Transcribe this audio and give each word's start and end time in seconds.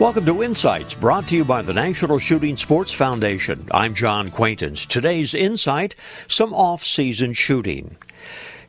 Welcome 0.00 0.26
to 0.26 0.42
Insights, 0.42 0.92
brought 0.92 1.28
to 1.28 1.36
you 1.36 1.44
by 1.44 1.62
the 1.62 1.72
National 1.72 2.18
Shooting 2.18 2.56
Sports 2.56 2.92
Foundation. 2.92 3.68
I'm 3.70 3.94
John 3.94 4.28
Quaintance. 4.28 4.86
Today's 4.86 5.34
Insight 5.34 5.94
some 6.26 6.52
off 6.52 6.82
season 6.82 7.32
shooting. 7.32 7.96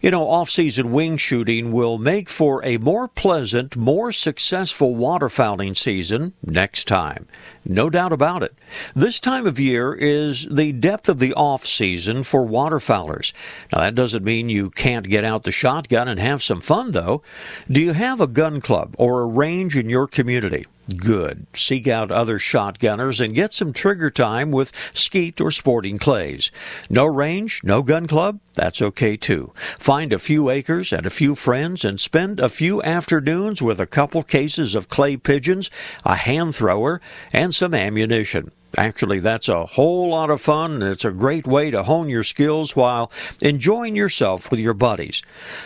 You 0.01 0.11
know, 0.11 0.29
off 0.29 0.51
season 0.51 0.91
wing 0.91 1.17
shooting 1.17 1.71
will 1.71 1.97
make 1.97 2.29
for 2.29 2.63
a 2.63 2.77
more 2.77 3.07
pleasant, 3.07 3.75
more 3.75 4.11
successful 4.11 4.93
waterfowling 4.93 5.75
season 5.75 6.33
next 6.45 6.87
time. 6.87 7.27
No 7.65 7.89
doubt 7.89 8.13
about 8.13 8.43
it. 8.43 8.53
This 8.95 9.19
time 9.19 9.47
of 9.47 9.59
year 9.59 9.95
is 9.95 10.45
the 10.45 10.73
depth 10.73 11.09
of 11.09 11.17
the 11.17 11.33
off 11.33 11.65
season 11.65 12.21
for 12.21 12.45
waterfowlers. 12.45 13.33
Now, 13.73 13.79
that 13.81 13.95
doesn't 13.95 14.23
mean 14.23 14.49
you 14.49 14.69
can't 14.69 15.09
get 15.09 15.23
out 15.23 15.41
the 15.41 15.51
shotgun 15.51 16.07
and 16.07 16.19
have 16.19 16.43
some 16.43 16.61
fun, 16.61 16.91
though. 16.91 17.23
Do 17.67 17.81
you 17.81 17.93
have 17.93 18.21
a 18.21 18.27
gun 18.27 18.61
club 18.61 18.93
or 18.99 19.21
a 19.21 19.25
range 19.25 19.75
in 19.75 19.89
your 19.89 20.05
community? 20.05 20.67
Good. 20.95 21.47
Seek 21.55 21.87
out 21.87 22.11
other 22.11 22.37
shotgunners 22.37 23.19
and 23.23 23.33
get 23.33 23.53
some 23.53 23.73
trigger 23.73 24.11
time 24.11 24.51
with 24.51 24.71
skeet 24.93 25.41
or 25.41 25.49
sporting 25.49 25.97
clays. 25.97 26.51
No 26.89 27.05
range, 27.05 27.61
no 27.63 27.81
gun 27.81 28.05
club? 28.07 28.39
That's 28.53 28.81
okay 28.81 29.17
too. 29.17 29.51
Find 29.79 30.13
a 30.13 30.19
few 30.19 30.49
acres 30.49 30.93
and 30.93 31.05
a 31.05 31.09
few 31.09 31.33
friends 31.33 31.83
and 31.83 31.99
spend 31.99 32.39
a 32.39 32.49
few 32.49 32.83
afternoons 32.83 33.61
with 33.61 33.79
a 33.79 33.87
couple 33.87 34.21
cases 34.21 34.75
of 34.75 34.87
clay 34.87 35.17
pigeons, 35.17 35.71
a 36.05 36.15
hand 36.15 36.55
thrower, 36.55 37.01
and 37.33 37.53
some 37.53 37.73
ammunition. 37.73 38.51
Actually, 38.77 39.19
that's 39.19 39.47
a 39.47 39.65
whole 39.65 40.09
lot 40.09 40.29
of 40.29 40.41
fun, 40.41 40.73
and 40.73 40.83
it's 40.83 41.05
a 41.05 41.11
great 41.11 41.47
way 41.47 41.71
to 41.71 41.83
hone 41.83 42.09
your 42.09 42.23
skills 42.23 42.75
while 42.75 43.11
enjoying 43.41 43.95
yourself 43.95 44.51
with 44.51 44.59
your 44.59 44.73
buddies. 44.73 45.21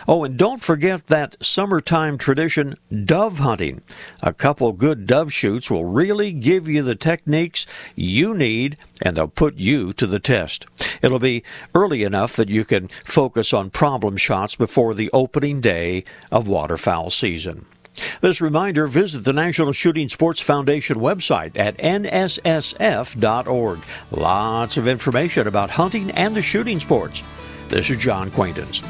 Oh, 0.06 0.24
and 0.24 0.36
don't 0.36 0.62
forget 0.62 1.08
that 1.08 1.36
summertime 1.40 2.18
tradition, 2.18 2.76
dove 3.04 3.38
hunting. 3.38 3.82
A 4.22 4.32
couple 4.32 4.72
good 4.72 5.06
dove 5.06 5.32
shoots 5.32 5.70
will 5.70 5.84
really 5.84 6.32
give 6.32 6.68
you 6.68 6.82
the 6.82 6.94
techniques 6.94 7.66
you 7.96 8.34
need, 8.34 8.76
and 9.02 9.16
they'll 9.16 9.28
put 9.28 9.56
you 9.56 9.92
to 9.94 10.06
the 10.06 10.20
test. 10.20 10.66
It'll 11.02 11.18
be 11.18 11.42
early 11.74 12.04
enough 12.04 12.36
that 12.36 12.48
you 12.48 12.64
can 12.64 12.88
focus 13.04 13.52
on 13.52 13.70
problem 13.70 14.16
shots 14.16 14.54
before 14.54 14.94
the 14.94 15.10
opening 15.12 15.60
day 15.60 16.04
of 16.30 16.46
waterfowl 16.46 17.10
season. 17.10 17.66
This 18.20 18.40
reminder 18.40 18.86
visit 18.86 19.24
the 19.24 19.32
National 19.32 19.72
Shooting 19.72 20.08
Sports 20.08 20.40
Foundation 20.40 20.96
website 20.96 21.58
at 21.58 21.76
nssf.org. 21.78 23.78
Lots 24.10 24.76
of 24.76 24.88
information 24.88 25.46
about 25.46 25.70
hunting 25.70 26.10
and 26.12 26.34
the 26.34 26.42
shooting 26.42 26.78
sports. 26.78 27.22
This 27.68 27.90
is 27.90 27.98
John 27.98 28.30
Quaintance. 28.30 28.82